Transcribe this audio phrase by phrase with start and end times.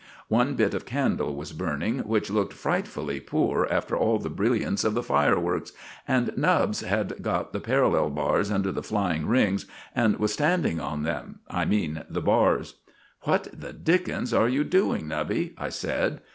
[0.29, 4.95] One bit of candle was burning, which looked frightfully poor after all the brilliance of
[4.95, 5.73] the fireworks,
[6.07, 11.03] and Nubbs had got the parallel bars under the flying rings, and was standing on
[11.03, 12.77] them I mean the bars.
[13.25, 16.21] "What the Dickens are you doing, Nubby?" I said.